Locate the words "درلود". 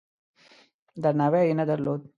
1.69-2.01